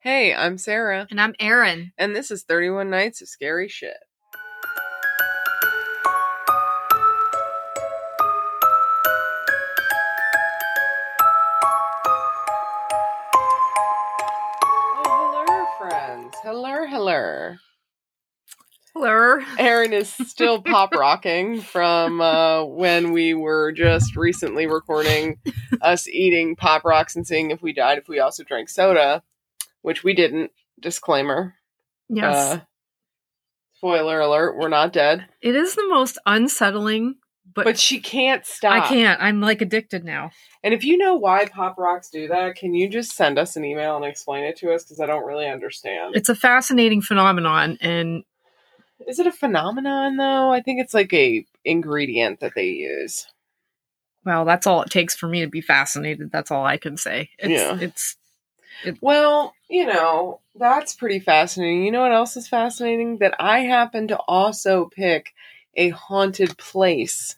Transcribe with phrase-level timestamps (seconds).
[0.00, 1.92] Hey, I'm Sarah, And I'm Erin.
[1.98, 3.98] and this is 31 Nights of Scary Shit.
[14.62, 16.34] Oh, hello, friends.
[16.42, 17.56] Hello, hello.
[18.94, 19.38] Hello.
[19.58, 25.36] Erin is still pop rocking from uh, when we were just recently recording
[25.80, 29.22] us eating pop rocks and seeing if we died if we also drank soda,
[29.82, 30.50] which we didn't.
[30.80, 31.54] Disclaimer.
[32.08, 32.34] Yes.
[32.56, 32.60] Uh,
[33.74, 35.26] spoiler alert, we're not dead.
[35.42, 37.16] it is the most unsettling,
[37.54, 38.84] but, But she can't stop.
[38.84, 39.20] I can't.
[39.20, 40.30] I'm like addicted now.
[40.62, 43.64] And if you know why pop rocks do that, can you just send us an
[43.64, 44.84] email and explain it to us?
[44.84, 46.14] Because I don't really understand.
[46.14, 48.24] It's a fascinating phenomenon and
[49.06, 50.52] Is it a phenomenon though?
[50.52, 53.26] I think it's like a ingredient that they use.
[54.24, 56.30] well, that's all it takes for me to be fascinated.
[56.30, 57.30] That's all I can say.
[57.38, 57.78] It's Yeah.
[57.80, 58.16] it's
[59.00, 61.84] Well, you know, that's pretty fascinating.
[61.84, 63.18] You know what else is fascinating?
[63.18, 65.32] That I happen to also pick
[65.76, 67.36] a haunted place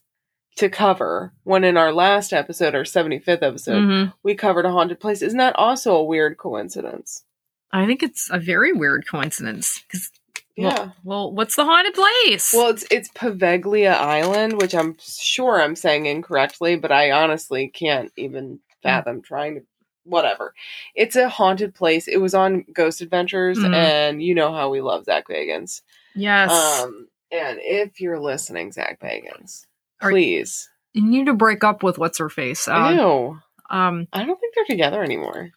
[0.56, 4.12] to cover when in our last episode, our 75th episode, Mhm.
[4.22, 5.22] we covered a haunted place.
[5.22, 7.24] Isn't that also a weird coincidence?
[7.70, 10.10] I think it's a very weird coincidence cuz
[10.56, 10.90] Yeah.
[11.04, 12.52] well, what's the haunted place?
[12.52, 18.12] Well, it's it's Poveglia Island, which I'm sure I'm saying incorrectly, but I honestly can't
[18.16, 19.62] even fathom trying to.
[20.04, 20.54] Whatever.
[20.94, 22.08] It's a haunted place.
[22.08, 23.74] It was on Ghost Adventures, Mhm.
[23.74, 25.82] and you know how we love Zach Bagans.
[26.14, 26.50] yes.
[26.50, 29.66] Um, and if you're listening, Zach Bagans,
[30.00, 30.68] Are- please.
[30.92, 32.66] you need to break up with what's her face.
[32.68, 33.40] Uh, Ew.
[33.70, 35.50] um I don't think they're together anymore.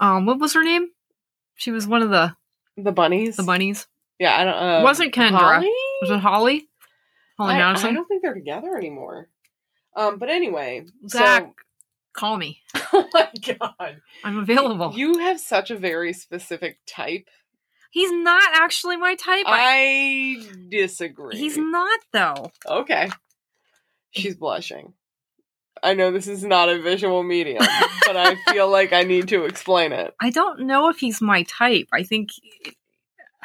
[0.00, 0.88] um what was her name?
[1.56, 2.34] She was one of the
[2.76, 3.36] The bunnies.
[3.36, 3.86] the bunnies.
[4.18, 4.54] Yeah, I don't.
[4.54, 5.38] Uh, Wasn't Kendra.
[5.38, 5.70] Holly?
[6.00, 6.68] Was it Holly?
[7.38, 9.28] Holly I, I don't think they're together anymore.
[9.96, 11.54] Um, but anyway, Zach, so
[12.14, 12.62] call me.
[12.92, 14.00] oh my god.
[14.24, 14.92] I'm available.
[14.94, 17.28] You have such a very specific type.
[17.90, 19.44] He's not actually my type.
[19.46, 21.36] I- I disagree.
[21.36, 22.50] He's not though.
[22.68, 23.10] okay.
[24.12, 24.94] She's blushing.
[25.82, 27.58] I know this is not a visual medium,
[28.06, 30.14] but I feel like I need to explain it.
[30.20, 31.88] I don't know if he's my type.
[31.92, 32.30] I think.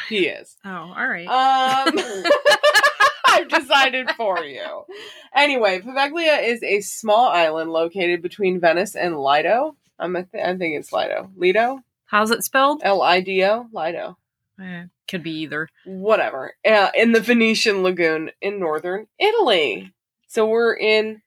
[0.08, 0.56] He is.
[0.64, 1.28] Oh, all right.
[1.28, 1.94] Um,
[3.40, 4.86] I've decided for you.
[5.34, 9.76] Anyway, Poveglia is a small island located between Venice and Lido.
[9.98, 11.30] I'm a th- I think it's Lido.
[11.36, 11.82] Lido?
[12.06, 12.82] How's it spelled?
[12.84, 13.68] L I D O?
[13.72, 14.18] Lido.
[14.62, 15.70] Eh, could be either.
[15.86, 19.94] whatever, uh, in the Venetian lagoon in northern Italy.
[20.28, 21.22] So we're in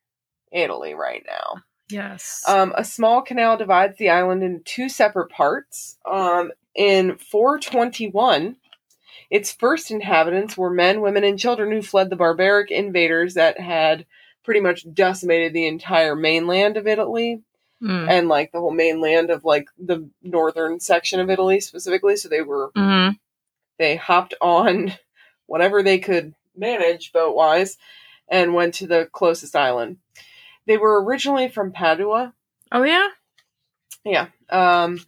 [0.51, 1.62] Italy right now.
[1.89, 2.45] Yes.
[2.47, 5.99] Um, a small canal divides the island into two separate parts.
[6.11, 8.56] Um, in 421,
[9.32, 14.04] its first inhabitants were men, women, and children who fled the barbaric invaders that had
[14.44, 17.42] pretty much decimated the entire mainland of Italy
[17.82, 18.09] Mm.
[18.09, 22.15] and like the whole mainland of like the northern section of Italy specifically.
[22.16, 23.19] So they were Mhm.
[23.78, 24.92] they hopped on
[25.47, 27.78] whatever they could manage boat wise
[28.28, 29.97] and went to the closest island.
[30.66, 32.34] They were originally from Padua.
[32.71, 33.09] Oh yeah.
[34.04, 34.26] Yeah.
[34.50, 35.00] Um,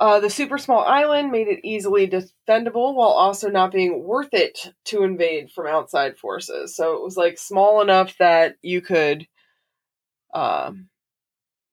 [0.00, 4.72] uh, the super small island made it easily defendable while also not being worth it
[4.86, 6.74] to invade from outside forces.
[6.74, 9.26] So it was like small enough that you could
[10.32, 10.88] um,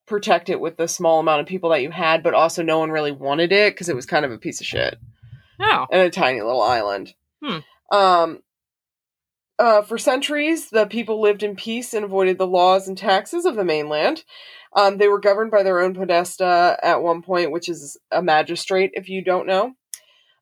[0.07, 2.91] protect it with the small amount of people that you had, but also no one
[2.91, 4.97] really wanted it because it was kind of a piece of shit.
[5.59, 5.87] Oh.
[5.89, 7.13] and a tiny little island.
[7.41, 7.59] Hmm.
[7.95, 8.43] Um,
[9.59, 13.55] uh, for centuries, the people lived in peace and avoided the laws and taxes of
[13.55, 14.23] the mainland.
[14.73, 18.91] Um, they were governed by their own podesta at one point, which is a magistrate,
[18.93, 19.73] if you don't know.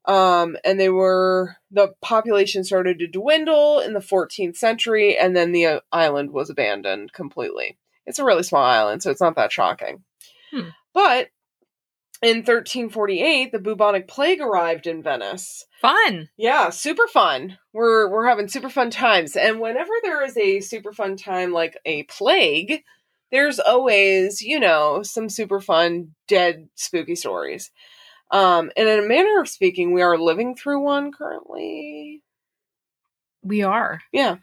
[0.06, 5.52] Um, and they were the population started to dwindle in the 14th century, and then
[5.52, 7.78] the uh, island was abandoned completely.
[8.06, 10.04] It's a really small island, so it's not that shocking.
[10.52, 10.70] Hmm.
[10.94, 11.30] But
[12.26, 15.64] in 1348, the bubonic plague arrived in Venice.
[15.80, 16.28] Fun.
[16.38, 17.60] Yeah, super fun.
[17.72, 19.36] We're we're having super fun times.
[19.36, 22.82] And whenever there is a super fun time like a plague,
[23.32, 27.70] there's always, you know, some super fun dead spooky stories.
[28.32, 32.24] Um and in a manner of speaking, we are living through one currently.
[33.44, 34.02] We are.
[34.12, 34.38] Yeah.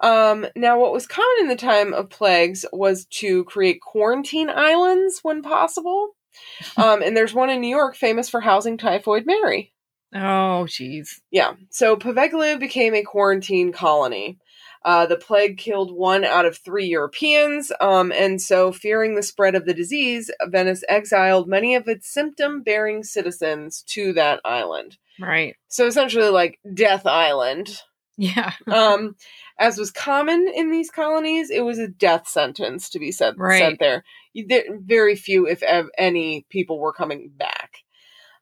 [0.00, 5.20] Um, now, what was common in the time of plagues was to create quarantine islands
[5.22, 6.16] when possible.
[6.76, 9.72] Um, and there's one in New York famous for housing Typhoid Mary.
[10.14, 11.20] Oh, jeez.
[11.30, 11.54] Yeah.
[11.70, 14.38] So Poveglia became a quarantine colony.
[14.84, 19.54] Uh, the plague killed one out of three Europeans, um, and so, fearing the spread
[19.54, 24.98] of the disease, Venice exiled many of its symptom bearing citizens to that island.
[25.18, 25.56] Right.
[25.68, 27.80] So, essentially, like Death Island.
[28.18, 28.52] Yeah.
[28.70, 29.16] Um,
[29.58, 33.60] as was common in these colonies, it was a death sentence to be sent, Right.
[33.60, 34.04] sent there.
[34.36, 35.62] Very few, if
[35.96, 37.78] any, people were coming back.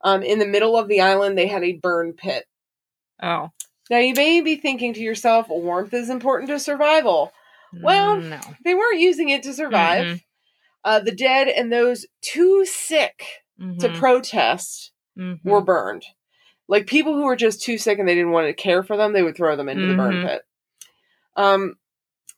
[0.02, 2.44] Um, in the middle of the island, they had a burn pit.
[3.22, 3.50] Oh.
[3.90, 7.32] Now, you may be thinking to yourself, warmth is important to survival.
[7.82, 8.40] Well, no.
[8.64, 10.06] They weren't using it to survive.
[10.06, 10.22] Mhm.
[10.84, 13.24] Uh, the dead and those too sick
[13.58, 13.98] to Mhm.
[13.98, 15.40] protest Mhm.
[15.44, 16.04] were burned.
[16.68, 19.12] Like people who were just too sick and they didn't want to care for them,
[19.12, 20.26] they would throw them into the burn Mhm.
[20.26, 20.42] pit.
[21.36, 21.74] Um,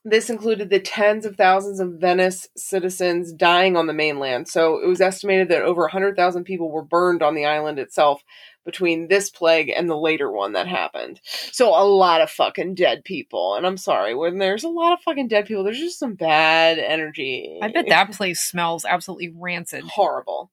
[0.07, 4.47] this included the tens of thousands of Venice citizens dying on the mainland.
[4.47, 8.21] So it was estimated that over 100,000 people were burned on the island itself
[8.63, 11.19] between this plague and the later one that happened.
[11.51, 13.55] So a lot of fucking dead people.
[13.55, 16.77] And I'm sorry, when there's a lot of fucking dead people, there's just some bad
[16.77, 17.57] energy.
[17.61, 19.83] I bet that place smells absolutely rancid.
[19.85, 20.51] horrible.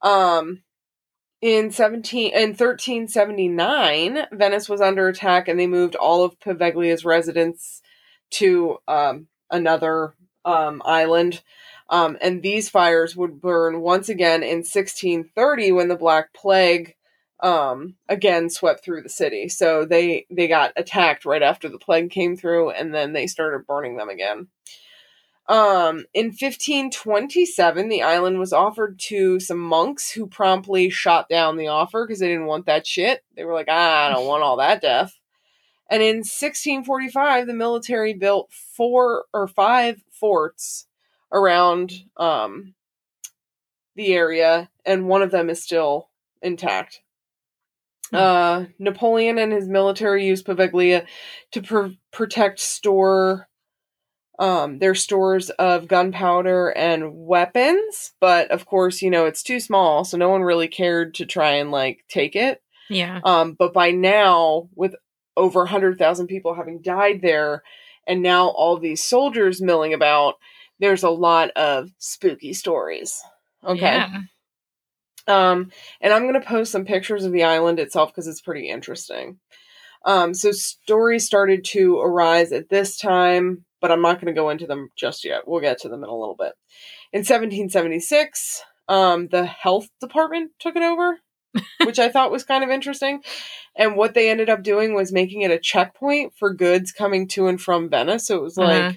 [0.00, 0.62] Um,
[1.42, 6.40] in seventeen in thirteen seventy nine, Venice was under attack, and they moved all of
[6.40, 7.82] Poveglia's residents
[8.30, 10.14] to um, another
[10.44, 11.42] um, island.
[11.88, 16.96] Um, and these fires would burn once again in 1630 when the Black Plague
[17.40, 19.48] um, again swept through the city.
[19.48, 23.66] So they they got attacked right after the plague came through, and then they started
[23.66, 24.48] burning them again.
[25.48, 31.68] Um, in 1527, the island was offered to some monks who promptly shot down the
[31.68, 33.22] offer because they didn't want that shit.
[33.36, 35.16] They were like, ah, I don't want all that death.
[35.88, 40.86] And in 1645, the military built four or five forts
[41.32, 42.74] around um,
[43.94, 46.08] the area, and one of them is still
[46.42, 47.00] intact.
[48.10, 48.16] Hmm.
[48.16, 51.06] Uh, Napoleon and his military used Poveglia
[51.52, 53.48] to pr- protect store
[54.38, 60.04] um, their stores of gunpowder and weapons, but of course, you know, it's too small,
[60.04, 62.62] so no one really cared to try and like take it.
[62.90, 63.20] Yeah.
[63.24, 64.94] Um, but by now, with
[65.36, 67.62] over 100,000 people having died there,
[68.06, 70.34] and now all these soldiers milling about,
[70.78, 73.22] there's a lot of spooky stories.
[73.64, 73.80] Okay.
[73.80, 74.20] Yeah.
[75.28, 78.68] Um, and I'm going to post some pictures of the island itself because it's pretty
[78.68, 79.38] interesting.
[80.04, 84.50] Um, so stories started to arise at this time, but I'm not going to go
[84.50, 85.42] into them just yet.
[85.46, 86.52] We'll get to them in a little bit.
[87.12, 91.18] In 1776, um, the health department took it over,
[91.84, 93.22] which I thought was kind of interesting.
[93.76, 97.46] And what they ended up doing was making it a checkpoint for goods coming to
[97.46, 98.26] and from Venice.
[98.26, 98.92] So it was like Uh-huh.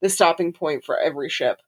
[0.00, 1.60] the stopping point for every ship.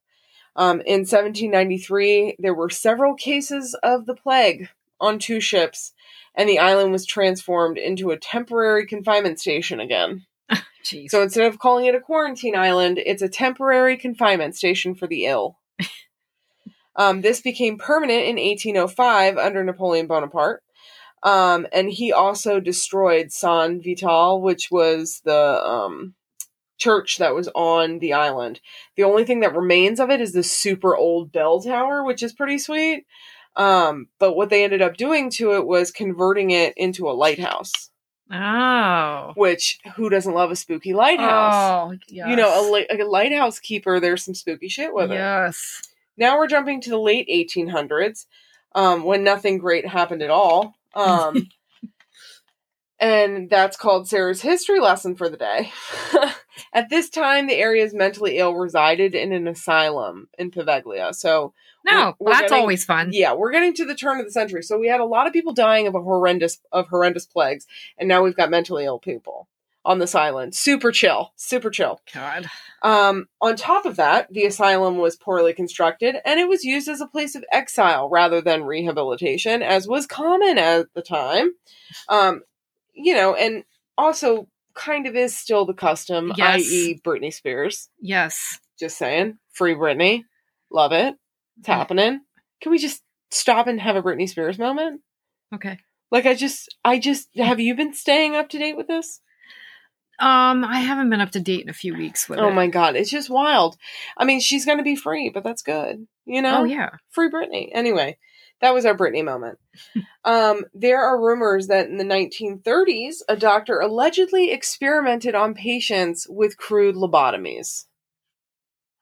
[0.57, 4.69] Um, in 1793, there were several cases of the plague
[5.01, 5.93] on two ships,
[6.35, 10.25] and the island was transformed into a temporary confinement station again.
[10.85, 11.11] Jeez.
[11.11, 15.27] So instead of calling it a quarantine island, it's a temporary confinement station for the
[15.27, 15.59] ill.
[16.97, 20.63] um, this became permanent in 1805 under Napoleon Bonaparte.
[21.23, 26.15] Um, and he also destroyed San Vital, which was the um,
[26.77, 28.61] church that was on the island.
[28.97, 32.35] The only thing that remains of it is the super old bell tower, which is
[32.35, 33.07] pretty sweet.
[33.57, 37.73] Um, but what they ended up doing to it was converting it into a lighthouse.
[38.31, 39.33] oh.
[39.37, 41.55] Which who doesn't love a spooky lighthouse?
[41.55, 42.29] Oh, yes.
[42.29, 43.99] You know, a, li- a lighthouse keeper.
[44.01, 45.15] There's some spooky shit with it.
[45.15, 45.81] Yes.
[46.17, 48.27] Now we're jumping to the late 1800s,
[48.75, 50.75] um, when nothing great happened at all.
[50.95, 51.49] Um,
[53.01, 55.73] and that's called Sarah's history lesson for the day.
[56.73, 61.15] at this time, the area's mentally ill resided in an asylum in Poveglia.
[61.15, 61.53] So
[61.85, 63.11] No, We're- we're that's getting- always fun.
[63.13, 64.63] yeah, we're getting to the turn of the century.
[64.63, 67.67] So we had a lot of people dying of a horrendous of horrendous plagues,
[67.99, 69.49] and now we've got mentally ill people
[69.85, 70.55] on this island.
[70.55, 72.01] Super chill, super chill.
[72.13, 72.49] God.
[72.83, 77.01] Um, on top of that, the asylum was poorly constructed, and it was used as
[77.01, 81.53] a place of exile rather than rehabilitation, as was common at the time.
[82.09, 82.43] Um,
[82.95, 83.65] you know, and
[83.99, 86.61] also kind of is still the custom, Yes.
[86.61, 87.89] i.e., Britney Spears.
[88.01, 88.59] Yes.
[88.79, 90.25] Just saying, free Britney,
[90.71, 91.15] love it.
[91.59, 92.21] It's happening.
[92.61, 95.01] Can we just stop and have a Britney Spears moment?
[95.55, 95.79] Okay.
[96.11, 99.21] Like I just I just have you been staying up to date with this?
[100.19, 102.55] Um, I haven't been up to date in a few weeks with Oh it.
[102.55, 103.77] my god, it's just wild.
[104.17, 106.07] I mean, she's going to be free, but that's good.
[106.25, 106.61] You know?
[106.61, 106.91] Oh yeah.
[107.11, 107.69] Free Britney.
[107.73, 108.17] Anyway,
[108.61, 109.59] that was our Britney moment.
[110.25, 116.57] um there are rumors that in the 1930s a doctor allegedly experimented on patients with
[116.57, 117.85] crude lobotomies.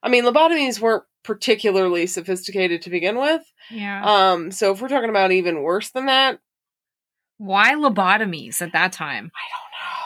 [0.03, 3.43] I mean, lobotomies weren't particularly sophisticated to begin with.
[3.71, 4.03] Yeah.
[4.05, 6.41] Um, so if we're talking about even worse than that,
[7.39, 9.31] Why lobotomies at that time?
[9.37, 10.02] I don't know.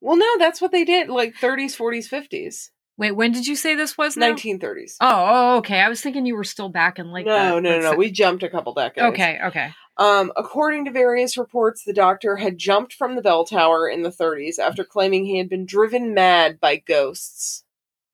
[0.00, 3.74] Well, no, that's what they did, like 30s, 40s, 50s, Wait, when did you say
[3.74, 4.16] this was?
[4.16, 4.32] Now?
[4.32, 4.96] 1930s.
[5.00, 5.80] Oh, oh, okay.
[5.80, 7.26] I was thinking you were still back in like.
[7.26, 7.96] no, the- no, no, no.
[7.96, 9.08] We jumped a couple decades.
[9.08, 9.72] Okay, okay.
[9.98, 14.10] Um, according to various reports, the doctor had jumped from the bell tower in the
[14.10, 17.64] 30s after claiming he had been driven mad by ghosts.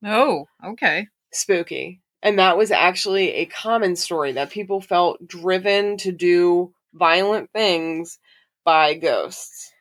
[0.03, 1.07] Oh, okay.
[1.31, 2.01] Spooky.
[2.21, 8.17] And that was actually a common story that people felt driven to do violent things
[8.63, 9.72] by ghosts.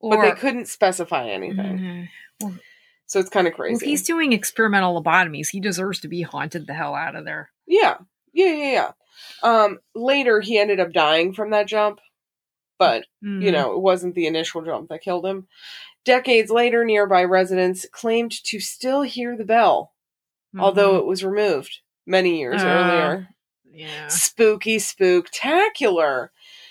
[0.00, 1.78] Or, but they couldn't specify anything.
[1.78, 2.08] Mhm.
[2.40, 2.54] Well,
[3.06, 3.74] So it's kind of crazy.
[3.84, 7.50] if he's doing experimental lobotomies, he deserves to be haunted the hell out of there.
[7.66, 7.96] Yeah.
[8.32, 8.92] Yeah, yeah, yeah.
[9.42, 11.98] Um, later he ended up dying from that jump,
[12.78, 13.52] but you Mhm.
[13.52, 15.48] know, it wasn't the initial jump that killed him.
[16.04, 19.94] Decades later, nearby residents claimed to still hear the bell,
[20.58, 20.98] although Mhm.
[21.00, 22.66] it was removed many years Uh.
[22.66, 23.28] earlier.
[23.72, 24.08] yeah.
[24.08, 26.28] Spooky, spooktacular.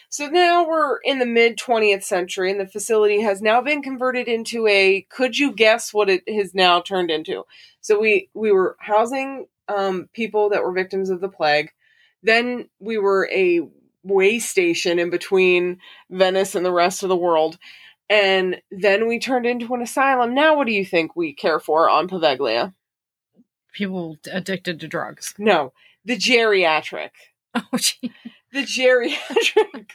[0.09, 4.27] So now we're in the mid 20th century, and the facility has now been converted
[4.27, 5.05] into a.
[5.09, 7.43] Could you guess what it has now turned into?
[7.81, 11.71] So we we were housing um, people that were victims of the plague.
[12.23, 13.61] Then we were a
[14.03, 17.57] way station in between Venice and the rest of the world.
[18.09, 20.33] And then we turned into an asylum.
[20.33, 22.73] Now, what do you think we care for on Poveglia?
[23.73, 25.33] People addicted to drugs.
[25.37, 25.73] No,
[26.05, 27.09] the geriatric.
[27.55, 28.11] Oh, gee.
[28.51, 29.91] The geriatric,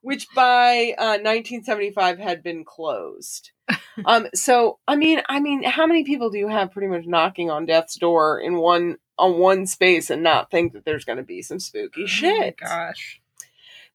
[0.00, 3.52] which by uh, 1975 had been closed.
[4.06, 7.50] Um, so I mean, I mean, how many people do you have pretty much knocking
[7.50, 11.22] on death's door in one on one space and not think that there's going to
[11.22, 12.34] be some spooky shit?
[12.34, 13.20] Oh my gosh.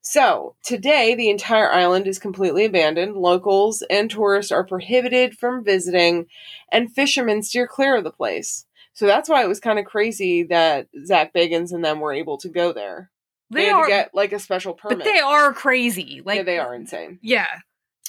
[0.00, 3.16] So today, the entire island is completely abandoned.
[3.16, 6.26] Locals and tourists are prohibited from visiting,
[6.70, 8.66] and fishermen steer clear of the place.
[8.92, 12.38] So that's why it was kind of crazy that Zach Bagans and them were able
[12.38, 13.10] to go there.
[13.50, 14.98] They, They are, get like a special permit.
[14.98, 16.20] but they are crazy.
[16.24, 17.18] Like yeah, they are insane.
[17.22, 17.48] Yeah.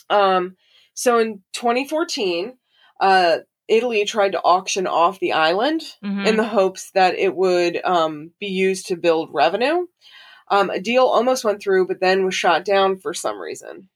[0.10, 0.56] Um,
[0.94, 2.58] so in 2014,
[3.00, 6.26] uh, Italy tried to auction off the island Mhm.
[6.28, 9.86] in the hopes that it would um, be used to build revenue.
[10.50, 13.88] Um, a deal almost went through, but then was shot down for some reason.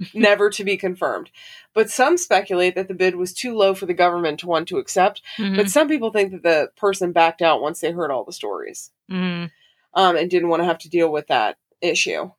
[0.14, 1.30] Never to be confirmed.
[1.74, 4.78] But some speculate that the bid was too low for the government to want to
[4.78, 5.22] accept.
[5.38, 5.56] Mhm.
[5.56, 8.92] But some people think that the person backed out once they heard all the stories
[9.10, 9.50] Mhm.
[9.94, 12.30] Um, and didn't want to have to deal with that issue.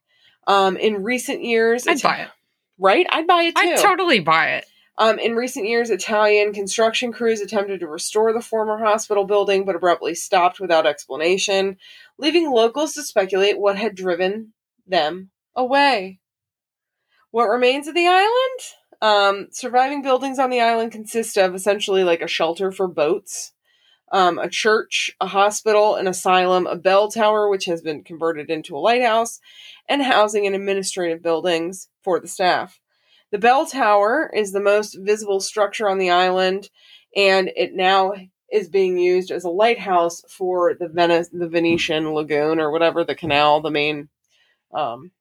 [0.47, 2.29] Um, in recent years, I'd buy it.
[2.77, 3.05] Right?
[3.11, 3.61] I'd buy it too.
[3.61, 4.65] I'd totally buy it.
[4.97, 9.75] Um, in recent years, Italian construction crews attempted to restore the former hospital building, but
[9.75, 11.77] abruptly stopped without explanation,
[12.17, 14.51] leaving locals to speculate what had driven
[14.85, 16.19] them away.
[17.31, 18.59] What remains of the island?
[19.01, 23.53] Um, surviving buildings on the island consist of essentially like a shelter for boats,
[24.11, 28.75] um, a church, a hospital, an asylum, a bell tower, which has been converted into
[28.75, 29.39] a lighthouse,
[29.87, 32.79] and housing and administrative buildings for the staff.
[33.31, 36.69] The bell tower is the most visible structure on the island,
[37.15, 38.13] and it now
[38.51, 43.15] is being used as a lighthouse for the Venice, the Venetian lagoon or whatever the
[43.15, 44.09] canal, the main
[44.73, 45.11] um,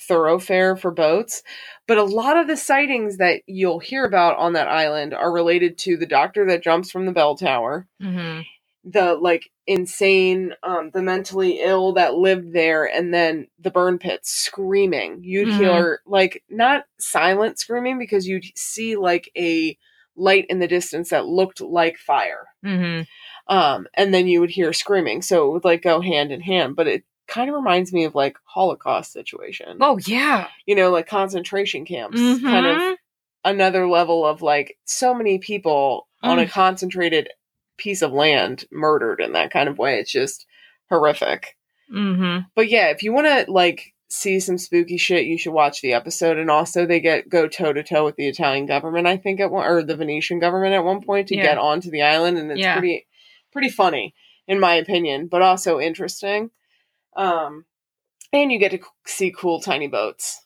[0.00, 1.42] thoroughfare for boats.
[1.86, 5.78] But a lot of the sightings that you'll hear about on that island are related
[5.78, 8.40] to the doctor that jumps from the bell tower, Mm-hmm.
[8.84, 14.30] the like insane, um, the mentally ill that lived there, and then the burn pits
[14.30, 15.20] screaming.
[15.22, 15.56] You'd Mhm.
[15.58, 19.76] hear like not silent screaming because you'd see like a
[20.16, 22.46] light in the distance that looked like fire.
[22.64, 23.02] Mm-hmm.
[23.54, 25.22] Um, and then you would hear screaming.
[25.22, 28.14] So it would like go hand in hand, but it kind of reminds me of
[28.14, 29.78] like Holocaust situation.
[29.80, 30.48] Oh yeah.
[30.66, 32.20] You know, like concentration camps.
[32.20, 32.94] Kind of Mhm.
[33.44, 36.50] another level of like so many people on a Mm.
[36.50, 37.28] concentrated
[37.76, 39.98] piece of land murdered in that kind of way.
[39.98, 40.46] It's just
[40.90, 41.56] horrific.
[41.92, 42.46] Mhm.
[42.54, 45.92] But yeah, if you want to like see some spooky shit, you should watch the
[45.92, 46.38] episode.
[46.38, 49.06] And also, they get go toe to toe with the Italian government.
[49.06, 51.42] I think at one or the Venetian government at one point to Yeah.
[51.42, 52.78] get onto the island, and it's Yeah.
[52.78, 53.06] pretty
[53.52, 54.14] pretty funny
[54.46, 56.50] in my opinion, but also interesting.
[57.16, 57.64] Um,
[58.32, 60.40] and you get to see cool tiny boats.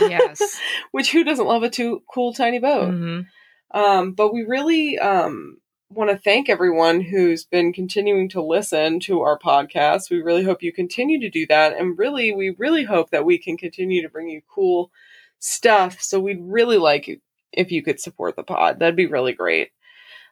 [0.00, 0.60] Yes.
[0.92, 2.92] Which who doesn't love a too cool tiny boat?
[2.92, 3.26] Mhm.
[3.74, 9.22] Um, but we really um, want to thank everyone who's been continuing to listen to
[9.22, 10.10] our podcast.
[10.10, 11.76] We really hope you continue to do that.
[11.76, 14.90] And really, we really hope that we can continue to bring you cool
[15.38, 16.00] stuff.
[16.00, 17.20] So we'd really like
[17.52, 18.78] if you could support the pod.
[18.78, 19.70] That'd be really great.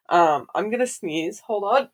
[0.09, 1.40] Um, I'm going to sneeze.
[1.40, 1.88] Hold on.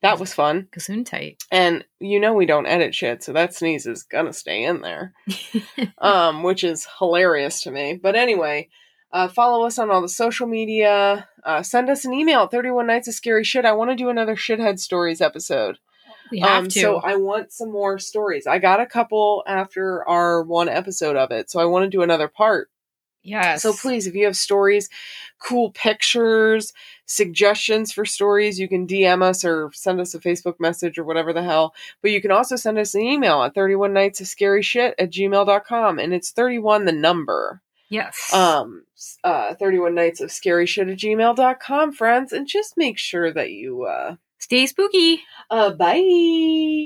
[0.00, 0.68] That was fun.
[0.70, 1.38] Gesundheit.
[1.50, 5.12] And you know we don't edit shit, so that sneeze is gonna stay in there.
[5.98, 7.98] um, which is hilarious to me.
[8.00, 8.68] But anyway,
[9.12, 11.28] uh, follow us on all the social media.
[11.42, 13.64] Uh, send us an email at 31 Nights of Scary Shit.
[13.64, 15.78] I want to do another Shithead Stories episode.
[16.30, 16.80] We have um, to.
[16.80, 18.46] So I want some more stories.
[18.46, 22.02] I got a couple after our one episode of it, so I want to do
[22.02, 22.70] another part.
[23.28, 23.62] Yes.
[23.62, 24.88] So please, if you have stories,
[25.38, 26.72] cool pictures,
[27.06, 31.32] suggestions for stories, you can DM us or send us a Facebook message or whatever
[31.32, 31.74] the hell.
[32.02, 35.10] But you can also send us an email at 31 nights of scary shit at
[35.10, 35.98] gmail.com.
[35.98, 37.60] And it's 31 the number.
[37.88, 38.32] Yes.
[38.34, 38.84] Um
[39.24, 42.32] uh 31 nights of scary shit at gmail.com, friends.
[42.32, 45.22] And just make sure that you uh Stay spooky.
[45.50, 45.94] uh bye.